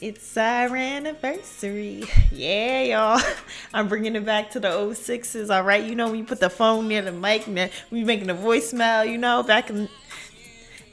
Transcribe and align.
it's 0.00 0.36
our 0.36 0.76
anniversary. 0.76 2.04
Yeah, 2.32 2.82
y'all. 2.82 3.22
I'm 3.74 3.88
bringing 3.88 4.14
it 4.14 4.26
back 4.26 4.50
to 4.50 4.60
the 4.60 4.68
06s. 4.68 5.54
All 5.54 5.62
right, 5.62 5.82
you 5.82 5.94
know, 5.94 6.10
we 6.10 6.22
put 6.22 6.40
the 6.40 6.50
phone 6.50 6.88
near 6.88 7.00
the 7.00 7.12
mic 7.12 7.48
man, 7.48 7.70
we 7.90 8.04
making 8.04 8.28
a 8.28 8.34
voicemail, 8.34 9.10
you 9.10 9.16
know, 9.16 9.42
back 9.42 9.70
in. 9.70 9.88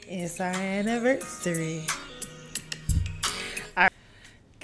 It's 0.08 0.40
our 0.40 0.52
anniversary. 0.54 1.86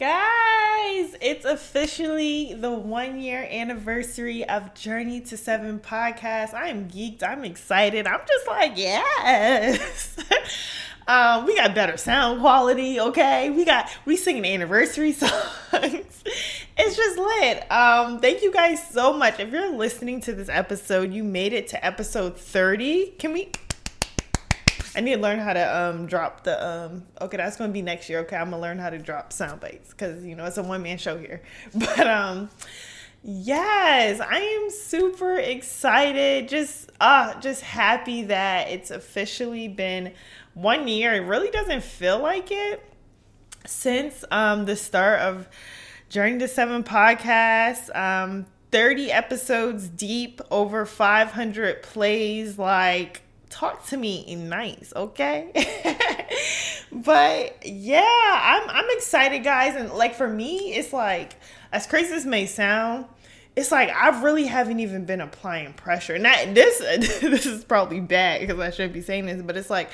Guys, 0.01 1.15
it's 1.21 1.45
officially 1.45 2.55
the 2.55 2.71
one 2.71 3.21
year 3.21 3.47
anniversary 3.51 4.49
of 4.49 4.73
Journey 4.75 5.21
to 5.21 5.37
Seven 5.37 5.79
podcast. 5.79 6.55
I 6.55 6.69
am 6.69 6.89
geeked. 6.89 7.23
I'm 7.23 7.45
excited. 7.45 8.07
I'm 8.07 8.21
just 8.27 8.47
like, 8.47 8.79
yes. 8.79 10.17
Um, 11.07 11.47
we 11.47 11.57
got 11.57 11.75
better 11.75 11.97
sound 11.97 12.41
quality, 12.41 13.01
okay? 13.01 13.51
We 13.51 13.65
got 13.65 13.91
we 14.05 14.17
singing 14.17 14.45
anniversary 14.45 15.13
songs. 15.13 15.33
it's 15.73 16.97
just 16.97 17.19
lit. 17.19 17.71
Um, 17.71 18.21
thank 18.21 18.43
you 18.43 18.53
guys 18.53 18.87
so 18.89 19.13
much. 19.13 19.41
If 19.41 19.51
you're 19.51 19.75
listening 19.75 20.21
to 20.23 20.33
this 20.33 20.49
episode, 20.49 21.13
you 21.13 21.25
made 21.25 21.53
it 21.53 21.69
to 21.69 21.85
episode 21.85 22.37
30. 22.39 23.15
Can 23.19 23.33
we 23.33 23.51
I 24.95 25.01
need 25.01 25.15
to 25.15 25.21
learn 25.21 25.39
how 25.39 25.53
to 25.53 25.81
um 25.81 26.07
drop 26.07 26.45
the 26.45 26.67
um 26.67 27.05
okay, 27.21 27.37
that's 27.37 27.57
gonna 27.57 27.73
be 27.73 27.83
next 27.83 28.09
year. 28.09 28.21
Okay, 28.21 28.37
I'm 28.37 28.51
gonna 28.51 28.61
learn 28.61 28.79
how 28.79 28.91
to 28.91 28.99
drop 28.99 29.33
sound 29.33 29.61
bites 29.61 29.91
because 29.91 30.25
you 30.25 30.35
know 30.35 30.45
it's 30.45 30.59
a 30.59 30.63
one 30.63 30.83
man 30.83 30.99
show 30.99 31.17
here. 31.17 31.43
But 31.75 32.07
um 32.07 32.51
Yes, 33.23 34.19
I 34.19 34.39
am 34.39 34.71
super 34.71 35.37
excited. 35.37 36.49
Just 36.49 36.91
uh 37.01 37.39
just 37.41 37.63
happy 37.63 38.23
that 38.25 38.69
it's 38.69 38.91
officially 38.91 39.69
been 39.69 40.13
one 40.55 40.89
year. 40.89 41.15
It 41.15 41.21
really 41.21 41.51
doesn't 41.51 41.83
feel 41.83 42.19
like 42.19 42.51
it 42.51 42.85
since 43.67 44.25
um, 44.31 44.65
the 44.65 44.77
start 44.77 45.21
of 45.21 45.49
Journey 46.09 46.39
to 46.39 46.49
Seven 46.49 46.83
podcast. 46.83 47.95
Um, 47.97 48.47
30 48.73 49.11
episodes 49.11 49.89
deep, 49.89 50.41
over 50.51 50.87
500 50.87 51.83
plays. 51.83 52.59
Like, 52.59 53.23
talk 53.51 53.85
to 53.87 53.97
me 53.97 54.21
in 54.21 54.49
nice, 54.49 54.93
okay? 54.95 55.51
but 56.93 57.67
yeah, 57.67 58.05
I'm 58.05 58.71
I'm 58.71 58.87
excited, 58.91 59.45
guys. 59.45 59.75
And 59.77 59.91
like 59.93 60.15
for 60.15 60.29
me, 60.29 60.75
it's 60.75 60.93
like 60.93 61.35
as 61.73 61.87
crazy 61.87 62.15
as 62.15 62.25
may 62.25 62.47
sound, 62.47 63.07
it's 63.57 63.71
like 63.71 63.91
I 63.91 64.23
really 64.23 64.47
haven't 64.47 64.81
even 64.81 65.05
been 65.05 65.21
applying 65.21 65.73
pressure. 65.75 66.15
And 66.15 66.57
this 66.57 66.79
this 67.21 67.47
is 67.47 67.65
probably 67.65 68.01
bad 68.01 68.41
because 68.41 68.59
I 68.59 68.71
shouldn't 68.71 68.95
be 68.95 69.03
saying 69.03 69.27
this, 69.27 69.43
but 69.43 69.57
it's 69.57 69.71
like 69.71 69.91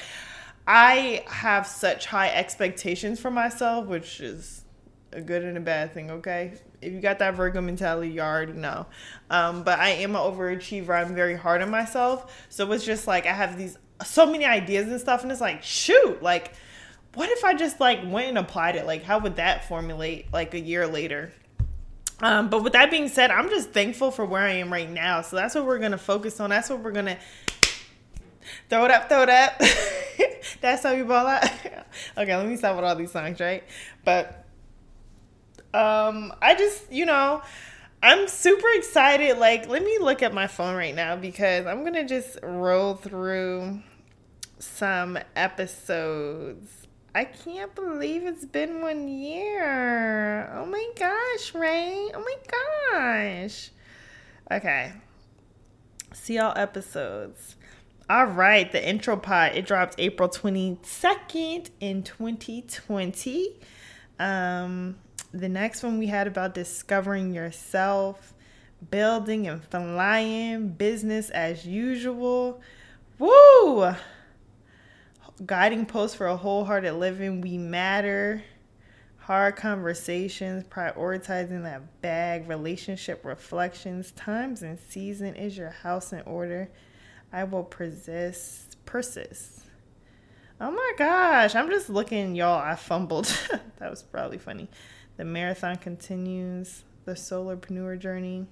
I 0.67 1.25
have 1.29 1.67
such 1.67 2.07
high 2.07 2.31
expectations 2.31 3.21
for 3.21 3.31
myself, 3.31 3.87
which 3.87 4.21
is 4.21 4.65
a 5.13 5.21
good 5.21 5.45
and 5.45 5.57
a 5.57 5.61
bad 5.61 5.95
thing, 5.95 6.11
okay? 6.11 6.55
If 6.83 6.93
you 6.93 7.01
got 7.01 7.19
that 7.21 7.35
Virgo 7.35 7.61
mentality, 7.61 8.11
you 8.11 8.21
already 8.21 8.53
know. 8.53 8.87
Um, 9.31 9.63
but 9.63 9.79
I 9.79 9.91
am 9.91 10.17
an 10.17 10.23
overachiever. 10.23 10.91
I'm 10.91 11.15
very 11.15 11.37
hard 11.37 11.63
on 11.63 11.71
myself. 11.71 12.47
So 12.49 12.71
it's 12.73 12.85
just 12.85 13.07
like 13.07 13.27
I 13.27 13.33
have 13.33 13.57
these 13.57 13.79
so 14.05 14.27
many 14.27 14.45
ideas 14.45 14.89
and 14.89 15.01
stuff, 15.01 15.23
and 15.23 15.33
it's 15.33 15.41
like, 15.41 15.63
shoot, 15.63 16.23
like, 16.23 16.53
what 17.15 17.31
if 17.31 17.45
I 17.45 17.55
just 17.55 17.81
like 17.81 18.01
went 18.05 18.29
and 18.29 18.39
applied 18.39 18.77
it? 18.77 18.87
Like, 18.87 19.05
how 19.05 19.19
would 19.21 19.37
that 19.37 19.67
formulate 19.69 20.33
like 20.33 20.53
a 20.53 20.61
year 20.61 20.87
later? 20.87 21.33
Um, 22.21 22.49
but 22.49 22.63
with 22.63 22.73
that 22.75 22.91
being 22.91 23.09
said, 23.09 23.31
I'm 23.31 23.49
just 23.49 23.71
thankful 23.71 24.11
for 24.11 24.25
where 24.25 24.43
I 24.43 24.55
am 24.55 24.73
right 24.73 24.91
now. 24.91 25.23
So 25.23 25.37
that's 25.37 25.55
what 25.55 25.65
we're 25.65 25.79
gonna 25.79 25.97
focus 25.97 26.41
on. 26.41 26.51
That's 26.51 26.69
what 26.69 26.81
we're 26.81 26.93
gonna 26.93 27.19
throw 28.69 28.85
it 28.85 28.91
up, 28.91 29.09
throw 29.09 29.23
it 29.23 29.31
up. 29.31 29.61
That's 30.61 30.83
how 30.83 30.93
you 30.93 31.05
ball 31.05 31.27
out. 31.27 31.45
okay, 32.19 32.37
let 32.37 32.47
me 32.47 32.57
stop 32.57 32.77
with 32.77 32.85
all 32.85 32.97
these 32.97 33.13
songs, 33.13 33.41
right? 33.41 33.65
But 34.05 34.45
um, 35.75 36.33
I 36.41 36.55
just, 36.55 36.91
you 36.93 37.07
know, 37.07 37.43
I'm 38.03 38.29
super 38.29 38.69
excited. 38.75 39.39
Like, 39.39 39.69
let 39.69 39.83
me 39.83 39.99
look 40.01 40.23
at 40.23 40.33
my 40.33 40.47
phone 40.47 40.77
right 40.77 40.95
now 40.95 41.17
because 41.17 41.67
I'm 41.67 41.85
gonna 41.85 42.07
just 42.07 42.39
roll 42.43 42.95
through 42.95 43.81
some 44.59 45.19
episodes. 45.35 46.87
I 47.15 47.25
can't 47.25 47.75
believe 47.75 48.27
it's 48.27 48.45
been 48.45 48.83
one 48.83 49.09
year. 49.09 50.53
Oh 50.55 50.67
my 50.67 50.87
gosh, 50.99 51.55
Ray. 51.55 52.11
Oh 52.15 52.21
my 52.21 52.37
gosh. 52.93 53.71
Okay. 54.51 54.93
See 56.13 56.39
all 56.39 56.53
episodes. 56.57 57.56
All 58.09 58.27
right, 58.27 58.71
the 58.71 58.89
intro 58.89 59.17
pod 59.17 59.57
it 59.57 59.67
dropped 59.67 59.97
April 59.99 60.29
22nd 60.29 61.71
in 61.81 62.05
2020. 62.05 63.57
Um 64.21 64.97
the 65.33 65.49
next 65.49 65.83
one 65.83 65.99
we 65.99 66.07
had 66.07 66.29
about 66.29 66.55
discovering 66.55 67.35
yourself, 67.35 68.33
building 68.93 69.49
and 69.49 69.63
flying, 69.65 70.69
business 70.69 71.31
as 71.31 71.67
usual. 71.67 72.61
Woo! 73.19 73.93
Guiding 75.45 75.85
post 75.85 76.17
for 76.17 76.29
a 76.29 76.37
wholehearted 76.37 76.95
living, 76.95 77.41
we 77.41 77.59
matter. 77.59 78.45
Hard 79.19 79.57
conversations, 79.57 80.63
prioritizing 80.63 81.65
that 81.65 82.01
bag, 82.03 82.49
relationship 82.49 83.25
reflections, 83.25 84.13
times 84.13 84.63
and 84.63 84.79
season 84.79 85.35
is 85.35 85.59
your 85.59 85.71
house 85.71 86.13
in 86.13 86.21
order 86.21 86.71
I 87.37 87.45
will 87.45 87.65
persist. 87.65 88.83
Persist. 88.87 89.61
Oh 90.59 90.71
my 90.71 90.93
gosh, 90.97 91.55
I'm 91.55 91.69
just 91.69 91.91
looking, 91.91 92.35
y'all. 92.35 92.59
I 92.59 92.77
fumbled. 92.77 93.27
that 93.77 93.91
was 93.91 94.03
probably 94.03 94.39
funny. 94.39 94.71
The 95.19 95.27
marathon 95.27 95.77
continues. 95.77 96.85
The 97.05 97.13
solopreneur 97.13 97.99
journey. 97.99 98.47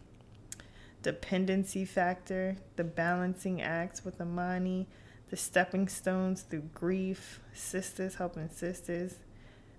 Dependency 1.02 1.86
factor. 1.86 2.56
The 2.76 2.84
balancing 2.84 3.62
act 3.62 4.02
with 4.04 4.20
Amani. 4.20 4.86
The 5.30 5.38
stepping 5.38 5.88
stones 5.88 6.42
through 6.42 6.68
grief. 6.74 7.40
Sisters 7.54 8.16
helping 8.16 8.50
sisters. 8.50 9.14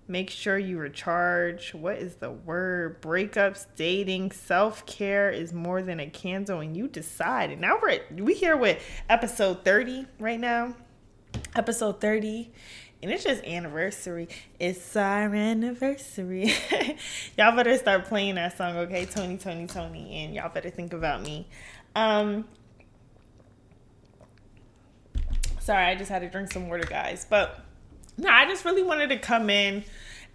Make 0.08 0.30
sure 0.30 0.56
you 0.56 0.78
recharge. 0.78 1.74
What 1.74 1.96
is 1.96 2.16
the 2.16 2.30
word? 2.30 3.02
Breakups, 3.02 3.66
dating, 3.74 4.30
self 4.30 4.86
care 4.86 5.30
is 5.30 5.52
more 5.52 5.82
than 5.82 5.98
a 5.98 6.08
candle, 6.08 6.60
and 6.60 6.76
you 6.76 6.86
decide. 6.86 7.50
And 7.50 7.60
now 7.60 7.78
we're 7.82 7.90
at, 7.90 8.14
we 8.14 8.34
here 8.34 8.56
with 8.56 8.80
episode 9.08 9.64
thirty 9.64 10.06
right 10.20 10.38
now. 10.38 10.76
Episode 11.56 12.00
thirty, 12.00 12.52
and 13.02 13.10
it's 13.10 13.24
just 13.24 13.42
anniversary. 13.42 14.28
It's 14.60 14.94
our 14.94 15.34
anniversary. 15.34 16.54
y'all 17.36 17.56
better 17.56 17.76
start 17.76 18.04
playing 18.04 18.36
that 18.36 18.56
song, 18.56 18.76
okay? 18.76 19.06
Tony, 19.06 19.36
Tony, 19.36 19.66
Tony, 19.66 20.12
and 20.12 20.34
y'all 20.36 20.50
better 20.50 20.70
think 20.70 20.92
about 20.92 21.22
me. 21.22 21.48
Um, 21.96 22.44
sorry, 25.58 25.86
I 25.86 25.96
just 25.96 26.10
had 26.10 26.20
to 26.22 26.30
drink 26.30 26.52
some 26.52 26.68
water, 26.68 26.86
guys, 26.88 27.26
but 27.28 27.65
no, 28.18 28.28
I 28.28 28.46
just 28.46 28.64
really 28.64 28.82
wanted 28.82 29.08
to 29.10 29.18
come 29.18 29.50
in. 29.50 29.84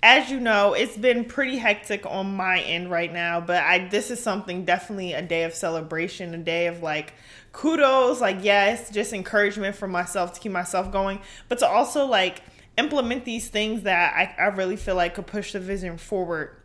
As 0.03 0.31
you 0.31 0.39
know, 0.39 0.73
it's 0.73 0.97
been 0.97 1.25
pretty 1.25 1.57
hectic 1.57 2.05
on 2.07 2.35
my 2.35 2.59
end 2.61 2.89
right 2.89 3.11
now, 3.11 3.39
but 3.39 3.63
I 3.63 3.87
this 3.87 4.09
is 4.09 4.21
something 4.21 4.65
definitely 4.65 5.13
a 5.13 5.21
day 5.21 5.43
of 5.43 5.53
celebration, 5.53 6.33
a 6.33 6.39
day 6.39 6.67
of 6.67 6.81
like 6.81 7.13
kudos, 7.51 8.19
like 8.19 8.37
yes, 8.41 8.89
just 8.89 9.13
encouragement 9.13 9.75
for 9.75 9.87
myself 9.87 10.33
to 10.33 10.39
keep 10.39 10.51
myself 10.51 10.91
going, 10.91 11.19
but 11.49 11.59
to 11.59 11.67
also 11.67 12.05
like 12.05 12.41
implement 12.77 13.25
these 13.25 13.49
things 13.49 13.83
that 13.83 14.15
I, 14.15 14.43
I 14.43 14.47
really 14.47 14.75
feel 14.75 14.95
like 14.95 15.16
could 15.16 15.27
push 15.27 15.53
the 15.53 15.59
vision 15.59 15.97
forward 15.97 16.55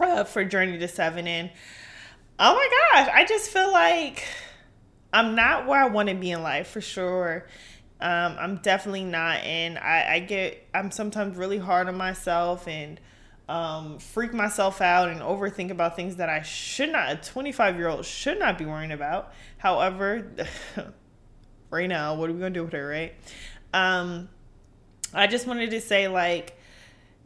uh, 0.00 0.24
for 0.24 0.44
Journey 0.44 0.78
to 0.78 0.88
Seven. 0.88 1.26
And 1.26 1.50
oh 2.38 2.54
my 2.54 2.68
gosh, 2.92 3.10
I 3.12 3.24
just 3.24 3.50
feel 3.50 3.72
like 3.72 4.24
I'm 5.12 5.34
not 5.34 5.66
where 5.66 5.82
I 5.82 5.88
want 5.88 6.08
to 6.08 6.14
be 6.14 6.30
in 6.30 6.42
life 6.42 6.68
for 6.68 6.80
sure. 6.80 7.46
Um, 8.00 8.36
I'm 8.38 8.56
definitely 8.58 9.04
not, 9.04 9.38
and 9.38 9.76
I, 9.78 10.14
I 10.14 10.18
get 10.20 10.68
I'm 10.72 10.90
sometimes 10.90 11.36
really 11.36 11.58
hard 11.58 11.88
on 11.88 11.96
myself 11.96 12.68
and 12.68 13.00
um, 13.48 13.98
freak 13.98 14.32
myself 14.32 14.80
out 14.80 15.08
and 15.08 15.20
overthink 15.20 15.70
about 15.70 15.96
things 15.96 16.16
that 16.16 16.28
I 16.28 16.42
should 16.42 16.92
not. 16.92 17.12
A 17.12 17.16
25 17.16 17.76
year 17.76 17.88
old 17.88 18.04
should 18.04 18.38
not 18.38 18.56
be 18.58 18.66
worrying 18.66 18.92
about. 18.92 19.32
However, 19.56 20.30
right 21.70 21.88
now, 21.88 22.14
what 22.14 22.30
are 22.30 22.32
we 22.32 22.38
gonna 22.38 22.50
do 22.50 22.64
with 22.64 22.72
her, 22.72 22.86
right? 22.86 23.14
Um, 23.74 24.28
I 25.12 25.26
just 25.26 25.46
wanted 25.46 25.70
to 25.70 25.80
say 25.80 26.08
like 26.08 26.54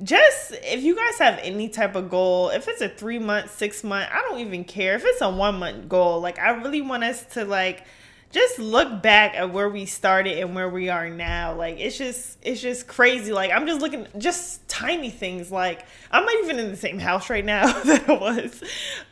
just 0.03 0.53
if 0.63 0.83
you 0.83 0.97
guys 0.97 1.19
have 1.19 1.39
any 1.43 1.69
type 1.69 1.95
of 1.95 2.11
goal, 2.11 2.49
if 2.51 2.67
it's 2.69 2.81
a 2.81 2.89
three 2.89 3.19
month, 3.19 3.57
six 3.57 3.85
month, 3.85 4.09
I 4.13 4.23
don't 4.23 4.41
even 4.41 4.65
care. 4.65 4.95
If 4.95 5.05
it's 5.05 5.21
a 5.21 5.31
one 5.31 5.59
month 5.59 5.89
goal, 5.89 6.21
like 6.21 6.39
I 6.39 6.51
really 6.51 6.81
want 6.81 7.05
us 7.05 7.25
to 7.35 7.45
like 7.45 7.85
just 8.33 8.59
look 8.59 9.03
back 9.03 9.35
at 9.35 9.53
where 9.53 9.69
we 9.69 9.85
started 9.85 10.39
and 10.39 10.55
where 10.55 10.69
we 10.69 10.89
are 10.89 11.11
now. 11.11 11.55
Like 11.55 11.79
it's 11.79 11.99
just 11.99 12.39
it's 12.43 12.61
just 12.61 12.89
crazy. 12.89 13.31
Like 13.31 13.53
i'm 13.53 13.67
just 13.67 13.81
looking 13.81 14.07
just 14.19 14.67
tiny 14.69 15.11
things. 15.11 15.53
Like 15.53 15.85
i'm 16.11 16.25
not 16.25 16.35
even 16.43 16.59
in 16.59 16.71
the 16.71 16.77
same 16.77 16.99
house 16.99 17.29
right 17.29 17.45
now 17.45 17.71
that 17.85 18.09
i 18.09 18.13
was 18.13 18.63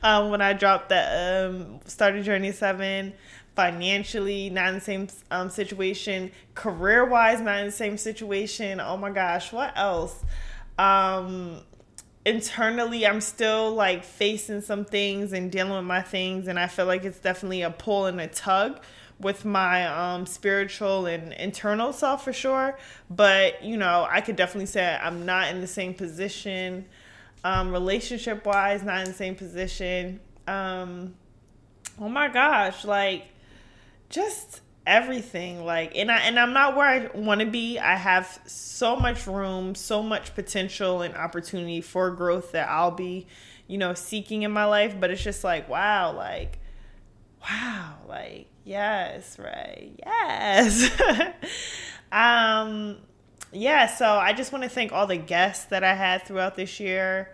um, 0.03 0.31
when 0.31 0.41
i 0.41 0.55
dropped 0.55 0.89
that 0.89 1.45
um, 1.47 1.81
started 1.85 2.25
journey 2.25 2.51
7 2.51 3.13
financially 3.55 4.49
not 4.49 4.69
in 4.69 4.75
the 4.77 4.81
same 4.81 5.09
um, 5.31 5.51
situation. 5.51 6.33
Career 6.55 7.05
wise 7.05 7.43
not 7.43 7.59
in 7.61 7.67
the 7.67 7.73
same 7.73 7.99
situation. 7.99 8.81
Oh 8.81 8.97
my 8.97 9.11
gosh 9.11 9.53
what 9.53 9.77
else? 9.77 10.25
Um 10.79 11.61
internally 12.27 13.07
i'm 13.07 13.19
still 13.19 13.73
like 13.73 14.05
facing 14.05 14.61
some 14.61 14.85
things 14.85 15.33
and 15.33 15.51
dealing 15.51 15.73
with 15.73 15.85
my 15.85 16.03
things 16.03 16.49
and 16.49 16.59
i 16.59 16.67
feel 16.67 16.85
like 16.85 17.03
it's 17.03 17.19
definitely 17.19 17.63
a 17.63 17.71
pull 17.71 18.05
and 18.05 18.21
a 18.21 18.27
tug 18.27 18.79
with 19.21 19.45
my 19.45 19.87
um 19.87 20.27
spiritual 20.27 21.07
and 21.07 21.33
internal 21.35 21.93
self 21.93 22.25
for 22.25 22.33
sure. 22.33 22.79
But 23.09 23.63
you 23.63 23.77
know 23.77 24.07
i 24.11 24.21
could 24.21 24.37
definitely 24.37 24.67
say 24.67 24.99
i'm 25.01 25.27
not 25.27 25.49
in 25.49 25.61
the 25.61 25.67
same 25.67 25.95
position 25.95 26.87
um 27.45 27.73
relationship 27.73 28.45
wise 28.45 28.83
not 28.83 29.01
in 29.01 29.07
the 29.07 29.13
same 29.13 29.35
position. 29.35 30.21
Um 30.47 31.15
oh 32.01 32.09
my 32.09 32.29
gosh 32.29 32.85
like 32.85 33.27
just 34.09 34.61
everything 34.87 35.65
like 35.65 35.97
and 35.97 36.11
I 36.11 36.19
and 36.19 36.39
I'm 36.39 36.53
not 36.53 36.77
where 36.77 36.87
I 36.87 37.17
want 37.17 37.41
to 37.41 37.47
be. 37.47 37.79
I 37.79 37.97
have 37.97 38.41
so 38.47 38.97
much 38.97 39.27
room, 39.27 39.75
so 39.75 40.03
much 40.03 40.35
potential 40.35 41.03
and 41.03 41.15
opportunity 41.15 41.81
for 41.81 42.11
growth 42.11 42.53
that 42.53 42.69
I'll 42.69 42.91
be, 42.91 43.27
you 43.67 43.79
know, 43.79 43.95
seeking 43.95 44.43
in 44.43 44.51
my 44.51 44.65
life, 44.65 44.97
but 44.99 45.11
it's 45.11 45.23
just 45.23 45.45
like 45.45 45.69
wow, 45.69 46.13
like 46.13 46.59
wow, 47.43 47.95
like 48.09 48.47
yes, 48.65 49.39
right. 49.39 49.93
Yes. 50.05 50.91
um 52.13 52.97
yeah, 53.53 53.87
so 53.89 54.07
I 54.07 54.33
just 54.33 54.53
want 54.53 54.63
to 54.63 54.71
thank 54.71 54.93
all 54.93 55.07
the 55.07 55.17
guests 55.17 55.65
that 55.67 55.83
I 55.83 55.95
had 55.95 56.23
throughout 56.23 56.55
this 56.55 56.79
year 56.79 57.33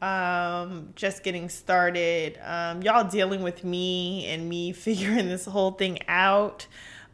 um, 0.00 0.90
just 0.94 1.22
getting 1.22 1.48
started. 1.48 2.38
Um, 2.44 2.82
y'all 2.82 3.08
dealing 3.08 3.42
with 3.42 3.64
me 3.64 4.26
and 4.26 4.48
me 4.48 4.72
figuring 4.72 5.28
this 5.28 5.44
whole 5.44 5.72
thing 5.72 5.98
out. 6.08 6.66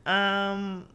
Um, 0.07 0.87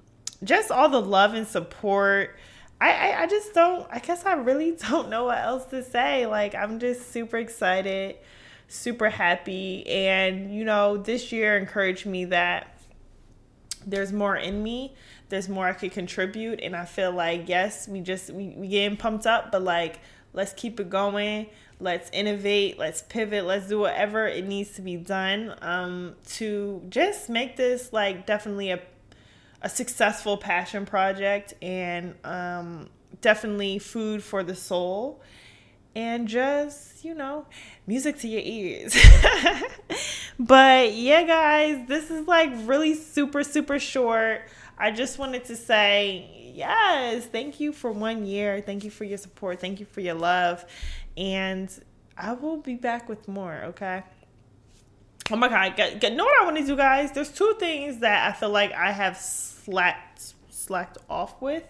just 0.43 0.71
all 0.71 0.89
the 0.89 1.01
love 1.01 1.33
and 1.33 1.47
support. 1.47 2.37
I, 2.81 2.91
I, 2.91 3.23
I 3.23 3.27
just 3.27 3.53
don't, 3.53 3.87
I 3.91 3.99
guess 3.99 4.25
I 4.25 4.33
really 4.33 4.71
don't 4.89 5.09
know 5.09 5.25
what 5.25 5.39
else 5.39 5.65
to 5.65 5.83
say. 5.83 6.25
Like, 6.25 6.55
I'm 6.55 6.79
just 6.79 7.11
super 7.11 7.37
excited, 7.37 8.17
super 8.69 9.09
happy. 9.09 9.85
And, 9.87 10.55
you 10.55 10.63
know, 10.63 10.95
this 10.95 11.31
year 11.31 11.57
encouraged 11.57 12.05
me 12.05 12.25
that 12.25 12.75
there's 13.85 14.11
more 14.11 14.35
in 14.35 14.61
me 14.61 14.93
there's 15.29 15.47
more 15.47 15.65
i 15.65 15.71
could 15.71 15.93
contribute. 15.93 16.59
And 16.61 16.75
i 16.75 16.83
feel 16.83 17.13
like 17.13 17.47
yes 17.47 17.87
we 17.87 18.01
just 18.01 18.29
we, 18.29 18.49
we 18.57 18.67
getting 18.67 18.97
pumped 18.97 19.25
up 19.25 19.53
but 19.53 19.63
like 19.63 20.01
let's 20.33 20.53
keep 20.53 20.79
it 20.79 20.89
going. 20.89 21.47
Let's 21.79 22.09
innovate. 22.11 22.77
Let's 22.77 23.01
pivot. 23.01 23.45
Let's 23.45 23.67
do 23.67 23.79
whatever 23.79 24.27
it 24.27 24.45
needs 24.45 24.71
to 24.71 24.81
be 24.81 24.97
done 24.97 25.55
um, 25.61 26.15
to 26.27 26.81
just 26.89 27.29
make 27.29 27.55
this 27.55 27.93
like 27.93 28.25
definitely 28.25 28.71
a, 28.71 28.81
a 29.61 29.69
successful 29.69 30.37
passion 30.37 30.85
project 30.85 31.53
and 31.61 32.15
um, 32.23 32.89
definitely 33.21 33.79
food 33.79 34.23
for 34.23 34.43
the 34.43 34.55
soul 34.55 35.21
and 35.99 36.27
just 36.27 37.03
you 37.03 37.13
know 37.13 37.45
music 37.85 38.17
to 38.17 38.27
your 38.27 38.41
ears 38.43 38.95
but 40.39 40.93
yeah 40.93 41.23
guys 41.23 41.87
this 41.87 42.09
is 42.09 42.27
like 42.27 42.51
really 42.63 42.93
super 42.93 43.43
super 43.43 43.77
short 43.77 44.41
i 44.77 44.89
just 44.91 45.19
wanted 45.19 45.43
to 45.43 45.55
say 45.55 46.51
yes 46.55 47.25
thank 47.25 47.59
you 47.59 47.73
for 47.73 47.91
one 47.91 48.25
year 48.25 48.61
thank 48.61 48.83
you 48.83 48.89
for 48.91 49.03
your 49.03 49.17
support 49.17 49.59
thank 49.59 49.79
you 49.79 49.85
for 49.85 50.01
your 50.01 50.15
love 50.15 50.65
and 51.17 51.69
I 52.19 52.33
will 52.33 52.57
be 52.57 52.75
back 52.75 53.07
with 53.07 53.27
more, 53.29 53.61
okay? 53.67 54.03
Oh 55.31 55.37
my 55.37 55.47
god, 55.47 55.77
get, 55.77 56.01
get, 56.01 56.13
know 56.13 56.25
what 56.25 56.41
I 56.41 56.45
want 56.45 56.57
to 56.57 56.65
do, 56.65 56.75
guys? 56.75 57.13
There's 57.13 57.31
two 57.31 57.55
things 57.59 57.99
that 57.99 58.27
I 58.27 58.37
feel 58.37 58.49
like 58.49 58.73
I 58.73 58.91
have 58.91 59.17
slacked 59.17 60.33
slacked 60.49 60.97
off 61.09 61.41
with. 61.41 61.63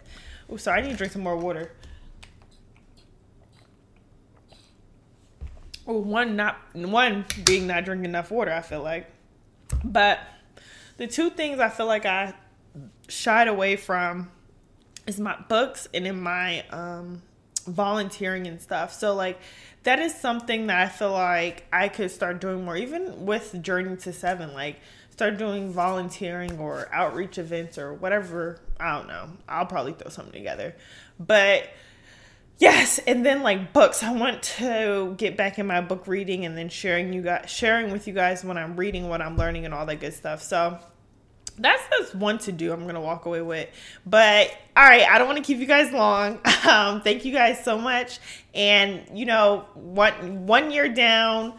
Oh, 0.50 0.58
sorry, 0.58 0.80
I 0.80 0.82
need 0.82 0.92
to 0.92 0.98
drink 0.98 1.14
some 1.14 1.22
more 1.22 1.38
water. 1.38 1.72
One 5.90 6.36
not 6.36 6.58
one 6.74 7.26
being 7.46 7.66
not 7.66 7.86
drinking 7.86 8.06
enough 8.06 8.30
water, 8.30 8.52
I 8.52 8.62
feel 8.62 8.84
like. 8.84 9.10
But 9.84 10.20
the 10.98 11.08
two 11.08 11.32
things 11.32 11.60
I 11.60 11.70
feel 11.70 11.88
like 11.88 12.06
I 12.06 12.34
shied 13.08 13.48
away 13.48 13.76
from 13.76 14.30
is 15.08 15.20
my 15.20 15.36
books 15.48 15.88
and 15.94 16.06
in 16.06 16.22
my 16.22 16.64
um 16.70 17.24
volunteering 17.66 18.46
and 18.46 18.62
stuff. 18.62 18.94
So 18.94 19.16
like 19.16 19.40
that 19.84 19.98
is 20.00 20.14
something 20.14 20.68
that 20.68 20.80
I 20.80 20.90
feel 20.90 21.12
like 21.12 21.66
I 21.74 21.88
could 21.88 22.12
start 22.12 22.40
doing 22.40 22.66
more, 22.66 22.78
even 22.78 23.26
with 23.26 23.60
Journey 23.64 23.98
to 23.98 24.14
Seven. 24.14 24.54
Like 24.54 24.78
start 25.10 25.38
doing 25.38 25.74
volunteering 25.74 26.60
or 26.60 26.88
outreach 26.94 27.40
events 27.40 27.80
or 27.80 27.96
whatever. 27.96 28.60
I 28.80 28.96
don't 28.96 29.08
know. 29.08 29.30
I'll 29.48 29.66
probably 29.66 29.94
throw 29.94 30.10
something 30.12 30.34
together, 30.34 30.76
but 31.20 31.68
yes 32.60 33.00
and 33.08 33.26
then 33.26 33.42
like 33.42 33.74
books. 33.74 34.04
I 34.04 34.14
want 34.14 34.44
to 34.44 35.16
get 35.18 35.36
back 35.36 35.58
in 35.58 35.66
my 35.66 35.82
book 35.82 36.08
reading 36.08 36.46
and 36.46 36.58
then 36.58 36.70
sharing 36.70 37.12
you 37.12 37.22
guys 37.22 37.50
sharing 37.50 37.92
with 37.92 38.08
you 38.08 38.14
guys 38.14 38.44
when 38.44 38.58
i'm 38.58 38.76
reading 38.76 39.10
what 39.10 39.22
i'm 39.22 39.36
learning 39.36 39.66
and 39.66 39.74
all 39.74 39.86
that 39.88 40.00
good 40.00 40.14
stuff. 40.14 40.44
So 40.44 40.78
that's 41.58 41.84
just 41.98 42.16
one 42.16 42.38
to 42.40 42.52
do 42.52 42.72
i'm 42.72 42.86
gonna 42.86 43.02
walk 43.02 43.26
away 43.26 43.42
with. 43.42 43.70
But 44.06 44.52
all 44.78 44.84
right 44.84 45.08
i 45.10 45.18
don't 45.18 45.28
want 45.28 45.38
to 45.38 45.44
keep 45.44 45.60
you 45.60 45.66
guys 45.68 45.92
long. 45.92 46.40
Um, 46.70 47.02
thank 47.02 47.24
you 47.26 47.32
guys 47.32 47.64
so 47.64 47.78
much. 47.80 48.20
And 48.54 49.02
you 49.18 49.26
know 49.26 49.66
one 49.74 50.46
one 50.46 50.72
year 50.72 50.90
down 50.90 51.54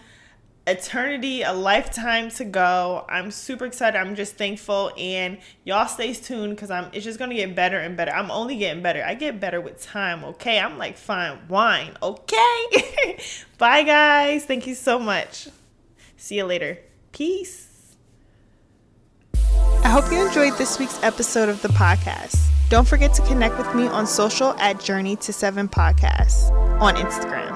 eternity 0.71 1.43
a 1.43 1.53
lifetime 1.53 2.31
to 2.31 2.45
go. 2.45 3.05
I'm 3.09 3.31
super 3.31 3.67
excited. 3.67 3.99
I'm 3.99 4.15
just 4.15 4.37
thankful. 4.37 4.93
And 4.97 5.39
y'all 5.65 5.87
stay 5.87 6.15
tuned 6.15 6.57
because 6.57 6.71
i'm 6.71 6.91
it's 6.93 7.05
just 7.05 7.19
gonna 7.19 7.35
get 7.35 7.55
better 7.55 7.79
and 7.79 7.97
better. 7.97 8.13
I'm 8.13 8.31
only 8.31 8.57
getting 8.57 8.83
better. 8.83 9.05
I 9.05 9.15
get 9.15 9.41
better 9.41 9.61
with 9.61 9.83
time 9.83 10.25
okay? 10.25 10.59
I'm 10.59 10.79
like 10.79 10.97
fine 10.97 11.39
wine 11.49 11.97
okay? 12.03 13.19
Bye 13.59 13.83
guys. 13.83 14.45
Thank 14.45 14.67
you 14.67 14.75
so 14.75 14.99
much. 14.99 15.49
See 16.17 16.37
you 16.37 16.45
later. 16.45 16.79
Peace. 17.13 17.97
I 19.83 19.89
hope 19.89 20.13
you 20.13 20.27
enjoyed 20.27 20.57
this 20.59 20.79
week's 20.79 21.03
episode 21.03 21.49
of 21.49 21.61
the 21.63 21.69
podcast. 21.69 22.39
Don't 22.69 22.87
forget 22.87 23.13
to 23.15 23.23
connect 23.23 23.59
with 23.59 23.75
me 23.75 23.89
on 23.89 24.07
social 24.07 24.53
at 24.61 24.79
Journey 24.79 25.17
to 25.17 25.33
Seven 25.33 25.69
Podcasts 25.69 26.51
on 26.81 26.95
Instagram. 26.95 27.50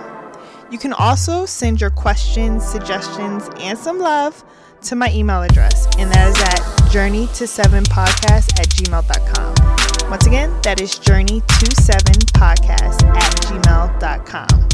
You 0.75 0.81
can 0.81 0.93
also 0.93 1.47
send 1.47 1.81
your 1.81 1.91
questions, 1.91 2.67
suggestions, 2.67 3.49
and 3.61 3.79
some 3.79 4.01
love 4.01 4.45
to 4.83 4.97
my 4.97 5.09
email 5.13 5.41
address, 5.41 5.87
and 5.99 6.11
that 6.11 6.29
is 6.29 6.37
at 6.43 6.91
journey 6.91 7.29
to 7.35 7.47
seven 7.47 7.85
podcast 7.85 8.59
at 8.59 8.71
gmail.com. 8.71 10.11
Once 10.11 10.27
again, 10.27 10.53
that 10.63 10.81
is 10.81 10.99
journey 10.99 11.43
to 11.43 11.81
seven 11.81 12.15
podcast 12.35 13.05
at 13.05 13.33
gmail.com. 13.43 14.69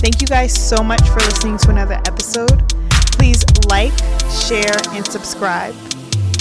Thank 0.00 0.20
you 0.20 0.26
guys 0.26 0.52
so 0.52 0.82
much 0.82 1.08
for 1.08 1.20
listening 1.20 1.58
to 1.58 1.70
another 1.70 2.02
episode. 2.06 2.68
Please 3.12 3.44
like, 3.68 3.96
share, 4.32 4.74
and 4.88 5.06
subscribe. 5.06 5.76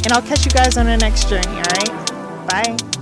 And 0.03 0.13
I'll 0.13 0.24
catch 0.24 0.46
you 0.46 0.51
guys 0.51 0.77
on 0.77 0.88
the 0.88 0.98
next 0.98 1.29
journey, 1.29 1.46
all 1.46 1.62
right? 1.62 2.48
Bye. 2.50 2.99